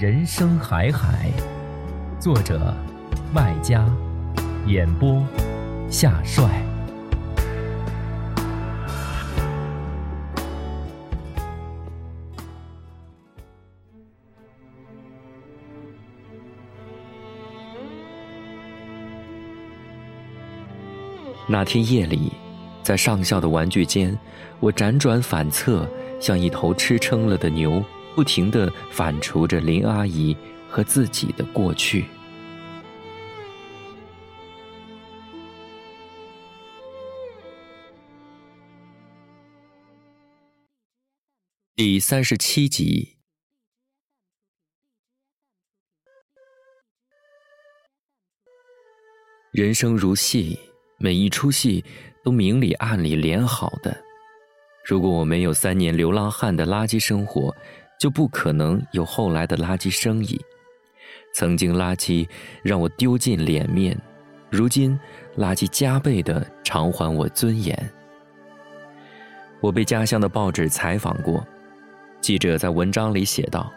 [0.00, 1.30] 人生海海，
[2.18, 2.74] 作者
[3.34, 3.86] 麦家，
[4.66, 5.22] 演播
[5.90, 6.48] 夏帅。
[21.46, 22.32] 那天夜里，
[22.82, 24.18] 在上校的玩具间，
[24.60, 25.86] 我辗转反侧，
[26.18, 27.84] 像一头吃撑了的牛。
[28.14, 30.36] 不停的反刍着林阿姨
[30.68, 32.04] 和自己的过去。
[41.74, 43.16] 第三十七集。
[49.52, 50.58] 人生如戏，
[50.98, 51.84] 每一出戏
[52.22, 53.96] 都明里暗里连好的。
[54.84, 57.54] 如果我没有三年流浪汉的垃圾生活，
[58.00, 60.40] 就不可能有后来的垃圾生意。
[61.34, 62.26] 曾经垃圾
[62.62, 63.96] 让我丢尽脸面，
[64.48, 64.98] 如今
[65.36, 67.92] 垃圾加倍的偿还我尊严。
[69.60, 71.46] 我被家乡的报纸采访过，
[72.22, 73.70] 记者在文章里写道：“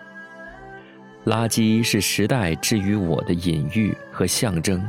[1.28, 4.82] 垃圾是时代之于我的隐喻和象征，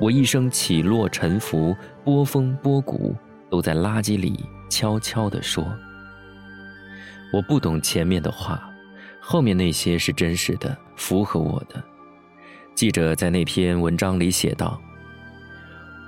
[0.00, 3.14] 我一生起落沉浮，波峰波谷，
[3.50, 5.62] 都在垃圾里悄悄地说。”
[7.34, 8.67] 我不懂前面的话。
[9.30, 11.84] 后面那些是真实的，符合我的。
[12.74, 14.80] 记者在那篇文章里写道：“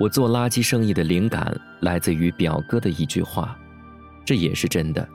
[0.00, 3.54] 我做垃圾生意的灵感来自于表哥的一句话，
[4.24, 5.06] 这也是真的。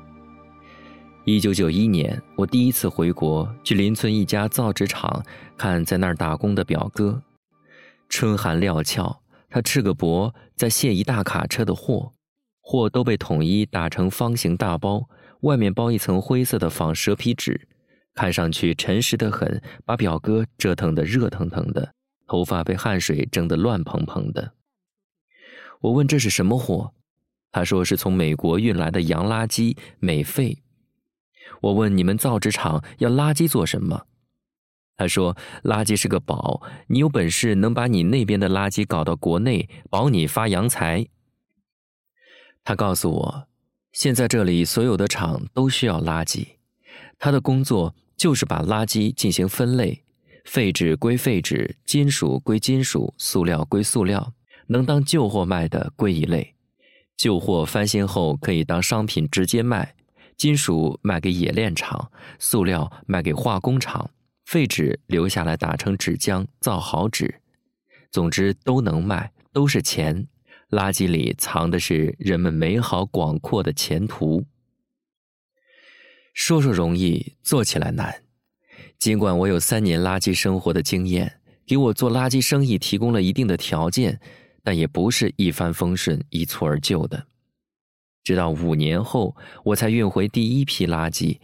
[1.24, 5.26] 一九九一年，我第一次回国，去邻村一家造纸厂
[5.58, 7.20] 看在那儿打工的表哥。
[8.08, 12.12] 春寒料峭，他赤个膊在卸一大卡车的货，
[12.62, 17.68] 货都被统一打成方形大包，外面包一层灰色的仿蛇皮纸。”
[18.16, 21.94] 看上去沉实的很，把表哥折腾得热腾腾的，
[22.26, 24.54] 头发被汗水蒸得乱蓬蓬的。
[25.82, 26.94] 我问这是什么货，
[27.52, 30.64] 他说是从美国运来的洋垃圾美废。
[31.62, 34.08] 我问你们造纸厂要垃圾做什么，
[34.96, 41.06] 他说垃圾是个宝，你有本事能把你那边的垃圾搞到国内，保你发洋财。
[42.64, 43.48] 他告诉我，
[43.92, 46.48] 现在这里所有的厂都需要垃圾，
[47.20, 47.94] 他的工作。
[48.18, 50.04] 就是把垃圾进行分类，
[50.46, 54.34] 废纸归废纸，金属归金属，塑料归塑料，
[54.68, 56.56] 能当旧货卖的归一类，
[57.18, 59.96] 旧货翻新后可以当商品直接卖，
[60.38, 64.10] 金属卖给冶炼厂，塑料卖给化工厂，
[64.46, 67.42] 废纸留下来打成纸浆造好纸，
[68.12, 70.28] 总之都能卖，都是钱。
[70.72, 74.44] 垃圾里藏的是人们美好广阔的前途。
[76.36, 78.14] 说说容易，做起来难。
[79.00, 84.20] 尽管我有三年垃圾生活的经验，给我做垃圾生意提供了一定的条件，
[84.62, 87.26] 但也不是一帆风顺、一蹴而就的。
[88.22, 91.40] 直到五年后，我才运回第一批垃圾，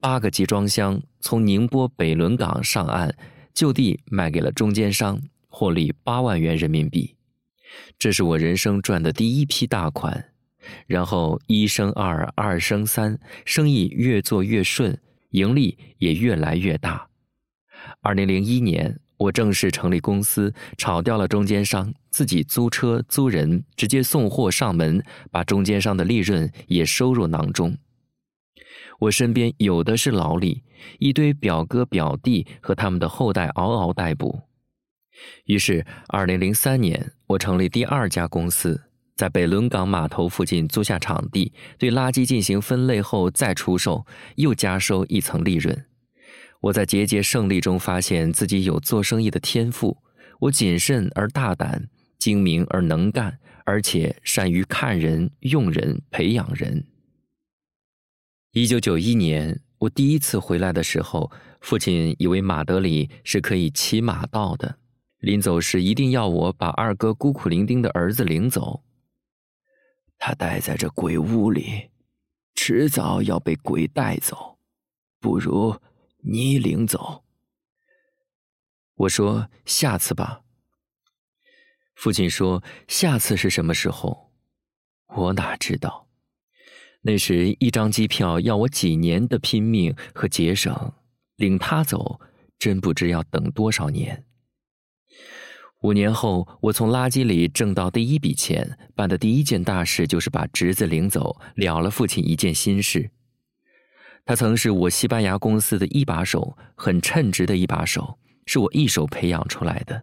[0.00, 3.14] 八个集装箱从宁波北仑港上岸，
[3.52, 7.14] 就地卖给了中间商，获利八万元人民币。
[7.98, 10.29] 这是我人生赚的第一批大款。
[10.86, 14.98] 然后一生二，二生三，生意越做越顺，
[15.30, 17.08] 盈利也越来越大。
[18.00, 27.76] 二零零一年，我正式成立公司，炒掉了中间商，自己租车租人，直接送货上门，把中间商的利润也收入囊中。
[28.98, 30.62] 我身边有的是劳力，
[30.98, 34.42] 一堆表哥表弟和他们的后代嗷嗷待哺。
[35.44, 38.89] 于是，二零零三年，我成立第二家公司。
[39.20, 44.06] 在北仑港码头附近租下场地，对垃圾进行分类后再出售，
[44.36, 45.84] 又加收一层利润。
[46.58, 49.98] 我在节节胜利中发现自己有做生意的天赋。
[50.38, 56.86] 我谨慎而大胆，精明而能干，而且善于看人、用人、培养人。
[58.52, 61.30] 一九九一年，我第一次回来的时候，
[61.60, 64.76] 父亲以为马德里是可以骑马到的，
[65.18, 68.82] 临走时一定要我把二哥孤苦伶仃的儿子领走。
[70.20, 71.90] 他待在这鬼屋里，
[72.54, 74.58] 迟早要被鬼带走，
[75.18, 75.80] 不如
[76.18, 77.24] 你领走。
[78.94, 80.42] 我说下次吧。
[81.94, 84.30] 父亲说下次是什么时候？
[85.08, 86.06] 我哪知道？
[87.00, 90.92] 那时一张机票要我几年的拼命和节省，
[91.36, 92.20] 领他走，
[92.58, 94.26] 真不知要等多少年。
[95.82, 103.10] 五年后，我从垃圾里挣到第一笔钱，办的第一件大事就是把侄子领走，了了父亲一件心事。
[104.26, 110.02] 他曾是我西班牙公司的一把手，很称职的一把手，是我一手培养出来的。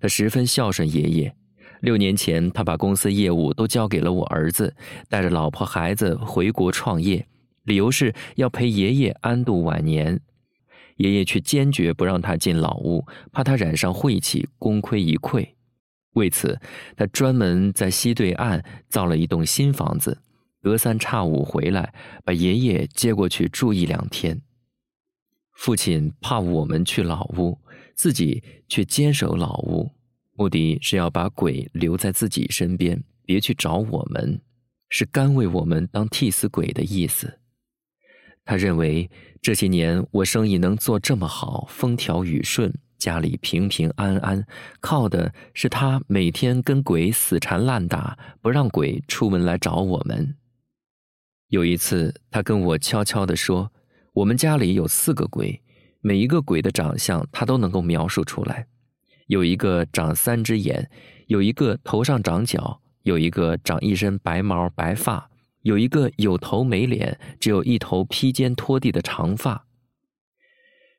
[0.00, 1.34] 他十分孝顺爷爷。
[1.80, 4.72] 六年前，他把公司业务都交给了我儿子，
[5.08, 7.26] 带着老婆孩子回国创业，
[7.64, 10.20] 理由是要陪爷爷安度晚年。
[11.00, 15.48] 爷爷却坚决不让他进老屋，怕他染上晦气，功亏一篑。
[16.12, 16.60] 为此，
[16.94, 20.20] 他专门在西对岸造了一栋新房子，
[20.60, 24.42] 隔三差五回来把爷爷接过去住一两天。
[25.54, 27.58] 父亲怕我们去老屋，
[27.94, 29.92] 自己却坚守老屋，
[30.36, 34.42] 目的是要把鬼留在自己身边，别去找我们，
[34.90, 37.39] 是甘为我们当替死鬼的意思。
[38.50, 39.08] 他认为
[39.40, 44.44] 这些年我生意能做这么好，风调雨顺，家里平平安安，
[44.80, 50.34] 靠的是他每天跟鬼死缠烂打，不让鬼出门来找我们。
[51.46, 53.70] 有一次，他跟我悄悄地说
[54.14, 55.62] ：“我们家里有四个鬼，
[56.00, 58.66] 每一个鬼的长相他都能够描述出来。
[59.28, 60.90] 有一个长三只眼，
[61.28, 65.29] 有一个头上长角，有一个长一身白毛白发。”
[65.62, 69.66] 有一个有头没脸，只有一头披肩拖地的长发。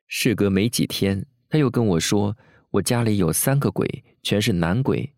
[0.06, 2.36] 事隔没几天，他又跟我说
[2.70, 5.12] ：“我家里有三个鬼，全是男鬼。”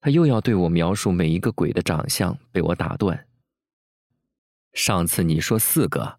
[0.00, 3.26] 他又要对我描述每一个鬼的长相，被我打断。
[4.74, 6.18] 上次你说四个，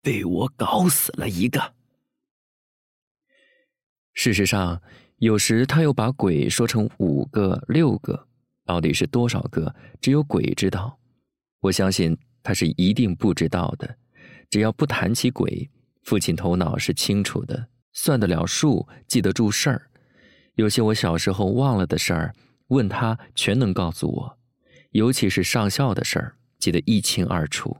[0.00, 1.74] 被我搞死了一个。
[4.12, 4.82] 事实上，
[5.18, 8.26] 有时他又把鬼说成五个、六个，
[8.64, 10.98] 到底是多少个，只有鬼知道。
[11.62, 13.96] 我相信他是一定不知道的。
[14.50, 15.70] 只要不谈起鬼，
[16.02, 19.88] 父亲头脑是清楚的，算得了数，记得住事儿。
[20.56, 22.34] 有些我小时候忘了的事儿，
[22.66, 24.38] 问他全能告诉我。
[24.90, 27.74] 尤其是上校的事儿，记得一清二楚。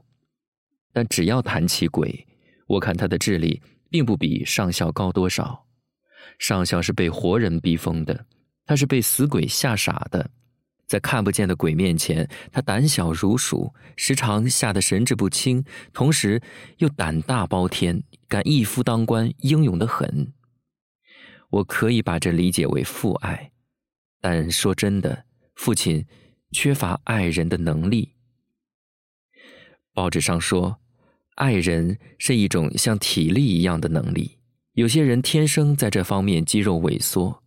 [0.91, 2.25] 但只要谈起鬼，
[2.65, 5.67] 我看他的智力并不比上校高多少。
[6.39, 8.25] 上校是被活人逼疯的，
[8.65, 10.27] 他是被死鬼吓傻的。
[10.85, 15.63] 在看不见的鬼面前，他胆小如鼠，时常吓得神志不清，
[15.93, 16.41] 同时
[16.77, 20.33] 又胆大包天，敢一夫当关，英勇的很。
[21.49, 23.51] 我可以把这理解为父爱，
[24.19, 25.25] 但说真的，
[25.55, 26.05] 父亲
[26.51, 28.13] 缺乏爱人的能力。
[29.93, 30.79] 报纸上说，
[31.35, 34.39] 爱人是一种像体力一样的能力，
[34.73, 37.42] 有些人天生在这方面肌肉萎缩。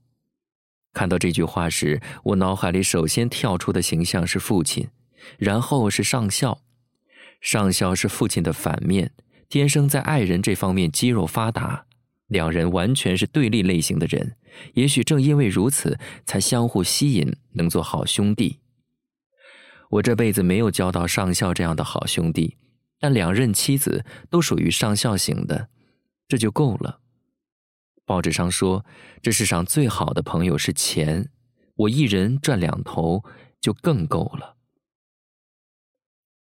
[0.96, 4.88] 看到这句话时，我脑海里首先跳出的形象是父亲，
[5.36, 6.62] 然后是上校。
[7.38, 9.12] 上校是父亲的反面，
[9.50, 11.84] 天生在爱人这方面肌肉发达，
[12.28, 14.36] 两人完全是对立类型的人。
[14.72, 18.60] 也许正因为如此，才相互吸引，能做好兄弟。
[19.90, 22.56] 我这辈子没有交到上校这样的好兄弟，
[22.98, 25.68] 但两任妻子都属于上校型的，
[26.26, 27.00] 这就够了。
[28.06, 28.86] 报纸上说，
[29.20, 31.28] 这世上最好的朋友是钱，
[31.74, 33.24] 我一人赚两头
[33.60, 34.56] 就更够了。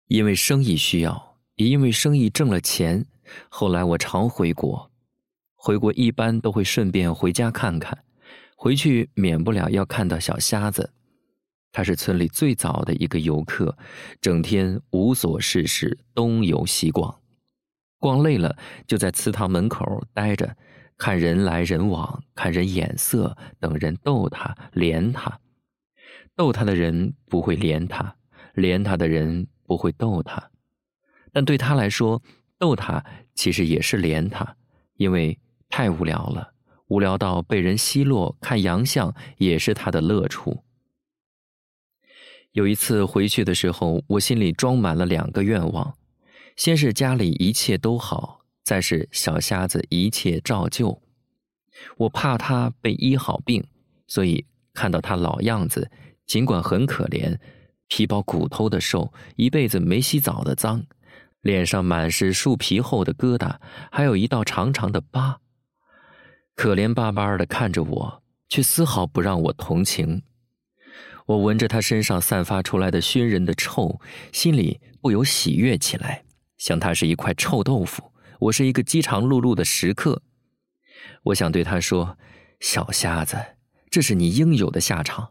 [0.09, 3.07] 因为生意需要，也因为生意挣了钱，
[3.49, 4.93] 后来我常回国。
[5.55, 8.05] 回国一般都会顺便回家看看，
[8.55, 10.93] 回去免不了要看到小瞎子。
[11.73, 13.77] 他是村里最早的一个游客，
[14.21, 17.23] 整天无所事事，东游西逛，
[17.99, 18.55] 逛累了
[18.87, 20.55] 就在祠堂门口待着。
[20.97, 25.41] 看人来人往，看人眼色，等人逗他、怜他。
[26.37, 28.17] 逗他的人不会怜他，
[28.55, 30.51] 怜他的人不会逗他。
[31.33, 32.23] 但对他来说，
[32.59, 34.57] 逗他其实也是怜他，
[34.97, 36.55] 因为太无聊了，
[36.87, 40.65] 无聊到被人奚落、看洋相也是他的乐处。
[42.53, 45.97] 有一次回去的时候，我心里装满了两个愿望：
[46.55, 48.44] 先是家里一切都好。
[48.65, 51.03] 再是小瞎子一切照旧。
[51.99, 53.65] 我怕他被医好病，
[54.07, 55.91] 所以看到他老样子，
[56.27, 57.39] 尽管很可怜，
[57.89, 60.87] 皮包骨头的瘦，一辈子没洗澡的脏，
[61.43, 63.57] 脸上满是树皮厚的疙瘩，
[63.93, 65.41] 还有一道长长的疤，
[66.55, 70.23] 可怜巴巴的看着我，却丝毫不让我同情。
[71.27, 74.01] 我闻着他身上散发出来的熏人的臭，
[74.33, 76.25] 心里不由喜悦起来，
[76.57, 80.23] 想他是一块臭豆腐，我是一个饥肠辘辘的食客。
[81.25, 82.19] 我想对他说
[82.61, 83.37] ：“小瞎子，
[83.91, 85.31] 这是你应有的下场。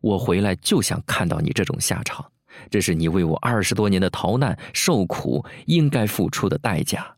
[0.00, 2.30] 我回来就想看到你这种下场，
[2.70, 7.16] 这是你为我二十多年的逃难受苦应该付出的代价。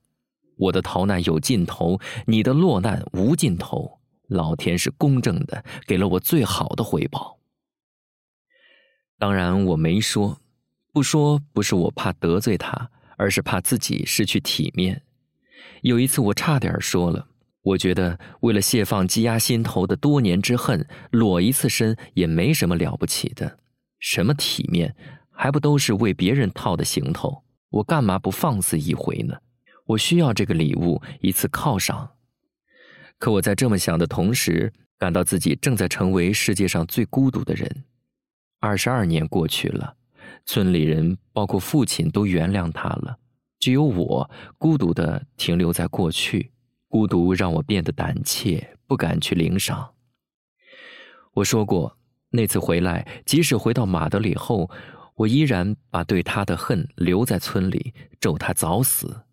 [0.57, 4.01] 我的逃难有尽头，你的落难无尽头。
[4.29, 7.39] 老天是公正的，给了我最好的回报。”
[9.19, 10.41] 当然，我没说，
[10.93, 15.03] 不说不是我怕得罪他，而是怕自己失去体面。
[15.83, 17.27] 有一次，我差点说了，
[17.63, 23.59] 我觉得为了泄放积压心头的多年之恨，裸一次身也没什么了不起的。
[23.99, 24.95] 什么体面，
[25.31, 27.43] 还不都是为别人套的行头？
[27.71, 29.37] 我干嘛不放肆一回呢？
[29.87, 32.11] 我需要这个礼物，一次犒赏。
[33.19, 37.85] 可我在这么想的同时，感到自己正在成为世界上最孤独的人。
[38.61, 39.95] 二十二年过去了，
[40.45, 43.19] 村里人包括父亲都原谅他了，
[43.59, 46.53] 只有我孤独的停留在过去。
[46.89, 49.95] 孤独让我变得胆怯，不敢去领赏。
[51.35, 51.99] 我说过，
[52.31, 54.71] 那次回来，即使回到马德里后，
[55.17, 59.25] 我依然把对他的恨留在村里，咒他早死。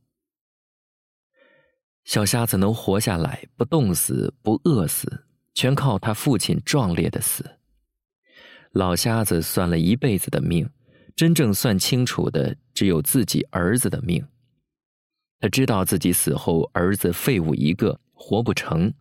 [2.03, 7.59] 小瞎子能活下来，不冻死，不饿死，全靠他父亲壮烈的死。
[8.71, 10.69] 老瞎子算了一辈子的命，
[11.15, 14.25] 真正算清楚的只有自己儿子的命。
[15.39, 18.93] 他知道自己死后儿子废物一个，活不成，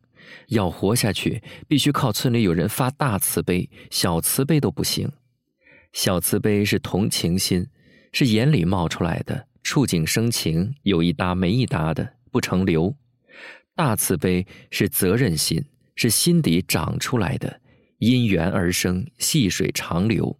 [0.49, 5.11] 要活下去必须靠村里有人发大慈悲，小慈悲都不行。
[5.93, 7.67] 小慈悲是同情心，
[8.13, 12.95] 是眼里冒出来的，触景生情，有一搭没一搭的，不成流。
[13.75, 15.65] 大慈悲是责任心，
[15.95, 17.61] 是心底长出来的。
[17.99, 20.37] 因缘而生，细水长流。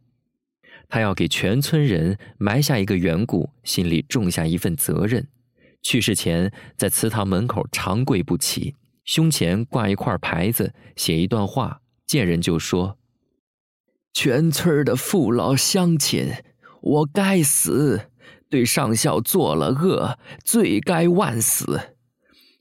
[0.93, 5.27] 他要给全村人埋下一个缘故，心里种下一份责任。
[5.81, 12.99] 去世前，在祠堂门口长跪不起，胸前挂一块牌子，写一段话，见人就说
[14.13, 16.31] ：“全村的父老乡亲，
[16.83, 18.11] 我该死，
[18.51, 21.95] 对上校做了恶，罪该万死。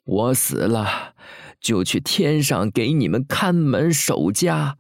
[0.06, 1.16] 我死了，
[1.60, 4.78] 就去天上给你们看门守家。”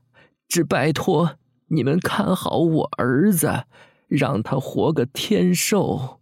[0.47, 1.37] 只拜托
[1.71, 3.65] 你们看好我儿子，
[4.07, 6.19] 让他活个天寿。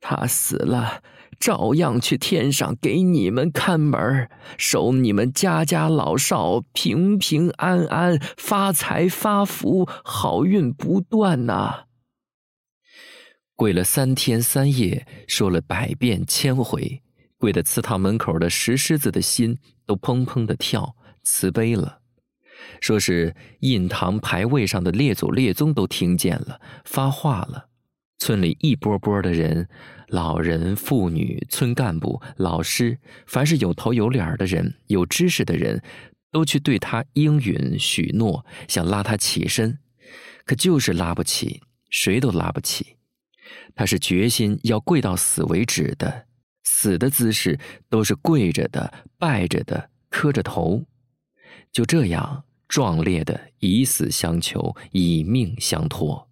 [0.00, 1.02] 他死了，
[1.40, 11.84] 照样去天上给你们看门，守你们家家老少平平安安，发财发福，好运不断呐！
[13.54, 17.02] 跪了三天三夜，说了百遍千回，
[17.38, 21.98] 跪的祠堂门口的石狮子的心都砰砰的跳，慈悲了。
[22.80, 27.68] 说是印堂牌位上的列祖列宗都听见了，发话了。
[28.18, 29.68] 村里一波波的人，
[30.08, 35.80] 老人、妇女、村干部、老师，凡是有头有脸的人、有知识的人，
[36.32, 39.78] 都去对他应允许诺，想拉他起身，
[40.44, 42.96] 可就是拉不起，谁都拉不起。
[43.76, 46.26] 他是决心要跪到死为止的，
[46.64, 47.56] 死的姿势
[47.88, 50.84] 都是跪着的、拜着的、磕着头，
[51.70, 52.42] 就这样。
[52.68, 56.28] 壮烈的以死相求，以命相托。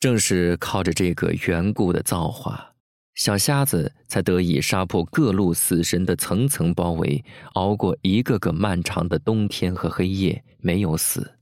[0.00, 2.74] 正是靠着这个缘故的造化，
[3.14, 11.36] 小瞎子才得以杀破各路死神的层层包围，熬过一个个漫长的冬天和黑夜，没有死。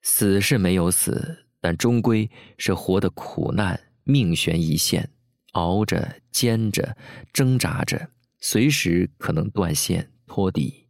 [0.00, 5.10] 死是没有死，但终归是活的苦难，命悬一线，
[5.52, 6.96] 熬着、煎着、
[7.34, 8.08] 挣扎着，
[8.40, 10.81] 随时可能断线脱底。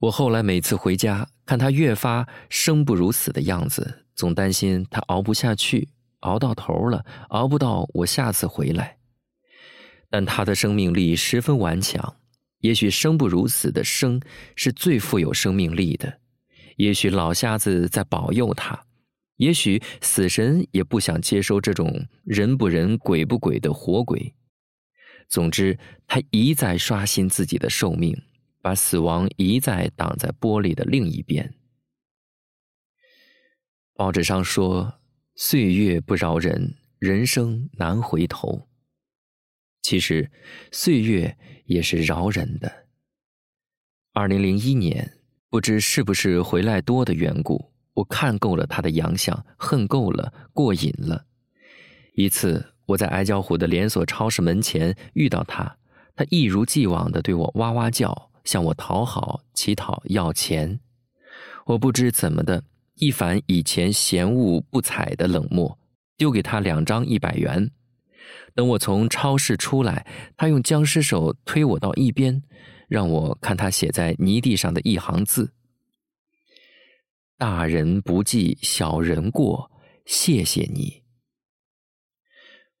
[0.00, 5.90] 我后来每次回家，看他越发生不如死的样子，总担心他熬不下去，
[6.20, 8.96] 熬到头了，熬不到我下次回来。
[10.08, 12.16] 但他的生命力十分顽强，
[12.60, 14.18] 也许生不如死的生
[14.56, 16.20] 是最富有生命力的，
[16.76, 18.86] 也许老瞎子在保佑他，
[19.36, 24.34] 也许死神也不想接收这种人不人鬼不鬼的活鬼。
[25.28, 28.18] 总之，他一再刷新自己的寿命。
[28.60, 31.54] 把死亡一再挡在玻璃的另一边。
[33.94, 35.00] 报纸上说
[35.36, 38.68] ：“岁月不饶人，人生难回头。
[39.82, 40.30] 其实，
[40.72, 42.86] 岁月也是饶人的。
[44.12, 51.26] 二零零一年，不知是不是回来多的缘故，我看够了他的洋相，恨够了，过瘾了。
[52.14, 55.78] 一次，我在矮脚虎的连锁超市门前遇到他，
[56.14, 60.80] 他一如既往的对我哇哇叫，向我讨好、乞讨、要钱。
[61.66, 62.64] 我不知怎么的，
[62.96, 65.78] 一反以前嫌恶不睬的冷漠，
[66.16, 67.70] 丢给他两张一百元。
[68.52, 70.04] 等我从超市出来，
[70.36, 72.42] 他用僵尸手推我到一边，
[72.88, 75.52] 让我看他写在泥地上的一行字
[77.38, 79.70] ：“大人不计小人过，
[80.04, 81.04] 谢谢你。”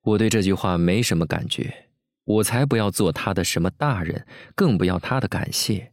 [0.02, 1.89] 我对这句话没什么感觉，
[2.30, 5.92] 我才不要做他的什么大人，更不要他的感谢。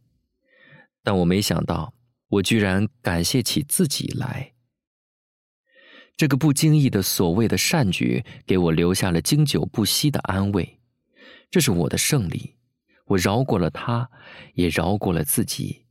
[1.02, 1.92] 但我没想到，
[2.28, 4.52] 我居然感谢起自己来。
[6.16, 10.78] 这个不经意的所谓的善举，给我留下了经久不息的安慰。
[11.50, 12.56] 这是我的胜利，
[13.06, 14.10] 我饶过了他，
[14.54, 15.86] 也饶过了自己。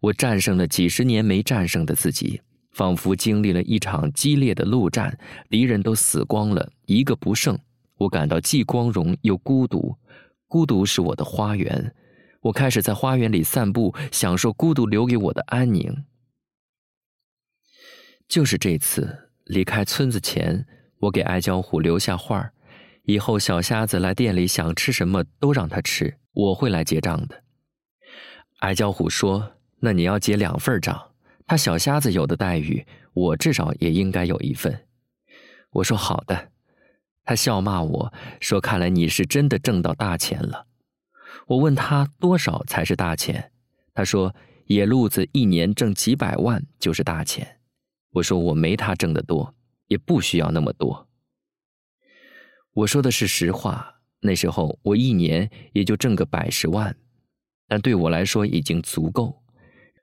[0.00, 2.40] 我战胜了几十年没战胜的自己，
[2.72, 7.58] 仿佛经历了一场激烈的陆战，敌人都死光了，一个不剩。
[7.96, 9.96] 我感到既光荣又孤独，
[10.48, 11.94] 孤独是我的花园。
[12.40, 16.04] 我开始在花园里散步，享受孤独留给我的安宁。
[18.28, 19.30] 就是这次。
[19.44, 20.66] 离开村子前，
[21.00, 22.54] 我给艾娇虎留下话儿：
[23.02, 27.44] 以后小瞎子来店里想吃什么都让他吃，我会来结账的。
[28.60, 31.12] 艾娇虎说：“那你要结两份账，
[31.46, 34.86] 他小瞎子有的待遇，我至少也应该有一份。”
[35.72, 36.52] 我说：“好的。”
[37.24, 40.66] 他笑骂我说：“看来你是真的挣到大钱了。”
[41.48, 43.50] 我问他多少才是大钱，
[43.92, 44.34] 他说
[44.66, 47.60] ：“野路子一年挣几百万就是大钱。”
[48.12, 49.54] 我说我没他挣得多，
[49.88, 51.08] 也不需要那么多。
[52.72, 56.96] 我说的是实话，那时候我一年也就挣个百十万，
[57.66, 59.42] 但对我来说已经足够。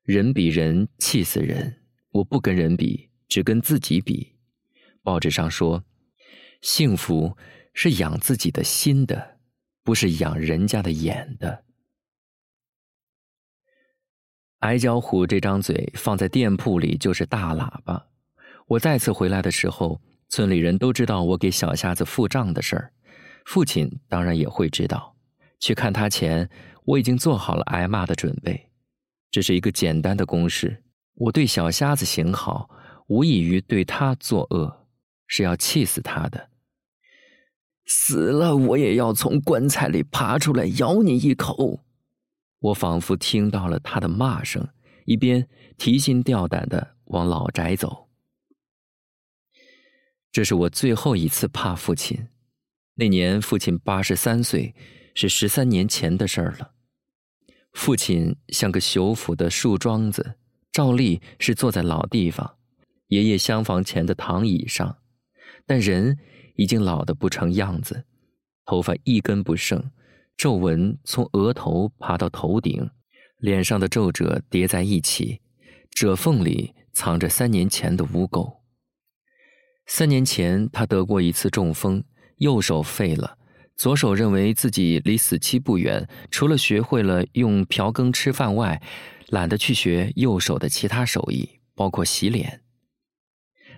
[0.04, 4.36] 人比人气死人，我不跟人比，只跟自己比。
[5.04, 5.84] 报纸上说，
[6.62, 7.36] 幸福
[7.74, 9.40] 是养自己的心的，
[9.84, 11.64] 不是养人家的眼的。
[14.60, 18.08] 矮脚虎这张嘴放在店铺里就是大喇叭。
[18.68, 22.94] 我再次回来的时候，村里人都知道我给小瞎子付账的事儿，
[23.46, 25.16] 父亲当然也会知道。
[25.60, 26.48] 去看他前，
[26.86, 28.70] 我已经做好了挨骂的准备。
[29.32, 30.84] 这是一个简单的公式：
[31.16, 32.70] 我对小瞎子行好，
[33.08, 34.88] 无异于对他作恶，
[35.26, 36.51] 是要气死他的。
[37.94, 41.84] 死了，我也要从棺材里爬出来咬你一口。
[42.60, 44.66] 我仿佛听到了他的骂声，
[45.04, 45.46] 一边
[45.78, 48.08] 提心吊胆的往老宅走。
[50.32, 52.30] 这是我最后一次怕父亲。
[52.96, 54.74] 那年父亲八十三岁，
[55.14, 56.72] 是十三年前的事儿了。
[57.74, 60.36] 父亲像个朽腐的树桩子，
[60.72, 62.56] 照例是坐在老地方，
[63.08, 64.98] 爷爷厢房前的躺椅上，
[65.66, 66.18] 但人
[66.62, 68.06] 已经老得不成样子，
[68.66, 69.90] 头发一根不剩。
[70.38, 72.88] 皱纹从额头爬到头顶，
[73.38, 75.42] 脸上的皱褶叠在一起，
[75.90, 78.58] 褶缝里藏着三年前的污垢。
[79.88, 82.04] 三年前，他得过一次中风，
[82.38, 83.40] 右手废了，
[83.76, 88.80] 左手认为自己离死期不远，除了学会了用瓢羹吃饭外，
[89.30, 92.61] 懒得去学右手的其他手艺，包括洗脸。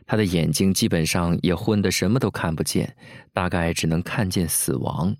[0.05, 2.95] 他的眼睛基本上也昏得什么都看不见，
[3.31, 5.15] 大概只能看见死亡。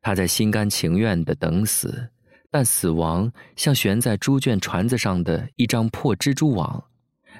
[0.00, 2.10] 他在心甘情愿的等死，
[2.50, 6.84] 但死亡像悬在猪圈船子上的一张破蜘蛛网，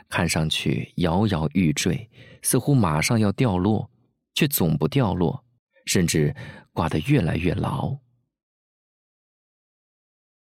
[0.08, 2.10] 看上去摇摇欲坠，
[2.42, 3.90] 似乎马上要掉落，
[4.34, 5.44] 却总不掉落，
[5.84, 6.34] 甚至
[6.72, 7.98] 挂得越来越牢。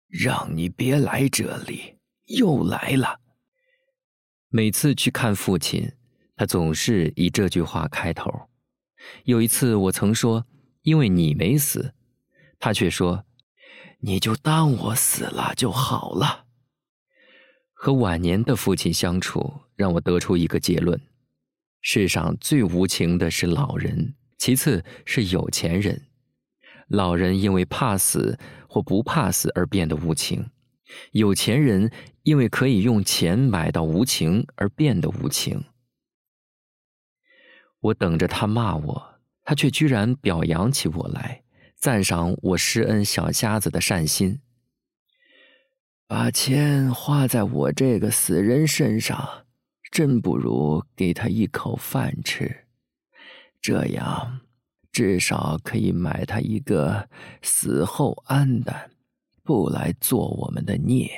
[0.08, 3.19] 让你别来这里，又来了。
[4.50, 5.92] 每次去看父亲，
[6.36, 8.50] 他总是以这句话开头。
[9.24, 10.46] 有一次，我曾说
[10.82, 11.94] ：“因为你没死。”
[12.60, 13.26] 他却说
[14.02, 16.46] ：“你就当我死了就好了。”
[17.74, 21.00] 和晚年的父亲相处，让我得出一个结论：
[21.82, 26.08] 世上最无情的是老人，其次是有钱人。
[26.88, 30.50] 老人因为怕死或不怕死而变得无情，
[31.12, 31.92] 有钱人
[32.24, 35.66] 因为可以用钱买到无情而变得无情。
[37.80, 41.44] 我等着他骂我，他却居然表扬起我来。
[41.76, 44.42] 赞赏我施恩小瞎子的善心，
[46.06, 49.46] 把钱花在我这个死人身上，
[49.90, 52.66] 真不如给他一口饭吃。
[53.62, 54.42] 这样
[54.92, 57.10] 至少可以买他一个
[57.42, 58.92] 死后安的，
[59.50, 61.10] 不来做我们的孽。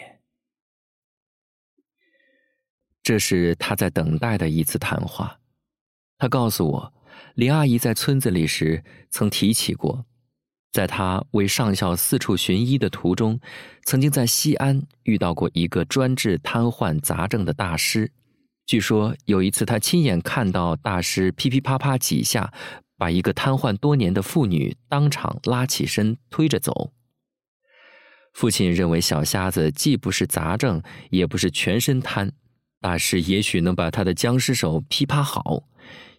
[3.03, 5.41] 这是他在等待的一次谈话。
[6.17, 6.93] 他告诉我，
[7.35, 10.05] 林阿姨在村子里时曾提起过，
[10.71, 13.37] 在他为上校四处寻医的途中，
[13.83, 18.13] 曾经在西安遇到过一个专治瘫痪杂症的大师。
[18.65, 22.53] 据说有一次，他亲眼看到大师噼噼啪啪几下，
[22.95, 26.93] 把一个瘫痪多年的妇女当场拉起身推着走。
[28.33, 32.31] 父亲认为小瞎子既不是杂症，也不是全身瘫。
[32.79, 35.67] 大师也许能把他的僵尸手噼啪好，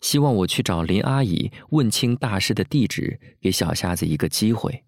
[0.00, 4.84] 希望我去找林阿姨问清大师的地址，给小瞎子一个机会。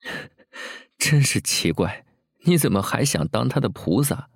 [0.98, 2.04] 真是奇怪，
[2.46, 4.28] 你怎么还想当他的菩萨？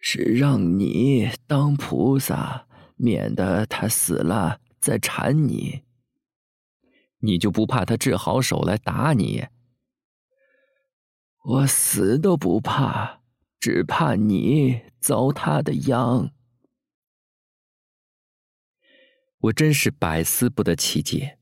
[0.00, 5.82] 是让你当菩萨，免得他死了再缠你。
[7.18, 9.44] 你就不怕他治好手来打你？
[11.44, 13.18] 我死都不怕。
[13.60, 16.30] 只怕你遭他的殃。
[19.40, 21.38] 我真是百思不得其解，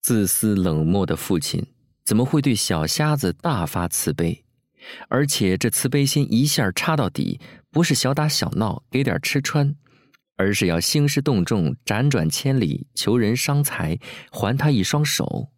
[0.00, 1.64] 自私冷漠的父亲
[2.04, 4.44] 怎么会对小瞎子大发慈悲？
[5.08, 9.76] 而且这慈悲心一下插到底，不是小打小闹给点吃穿，
[10.34, 13.96] 而是要兴师动众、辗转千里求人伤财，
[14.32, 15.52] 还他一双手。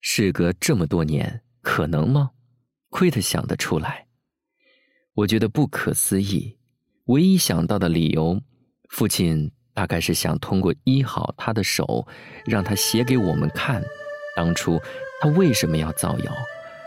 [0.00, 2.30] 事隔这么多年，可能吗？
[2.90, 4.06] 亏他想得出来。
[5.14, 6.58] 我觉得不可思议，
[7.06, 8.40] 唯一想到的理由，
[8.90, 12.06] 父亲大概是想通过医好他的手，
[12.44, 13.82] 让他写给我们看，
[14.36, 14.80] 当初
[15.20, 16.32] 他为什么要造谣，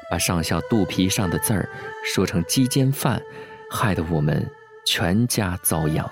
[0.09, 1.69] 把上校肚皮上的字儿
[2.05, 3.21] 说成鸡奸犯，
[3.71, 4.49] 害得我们
[4.85, 6.09] 全家遭殃。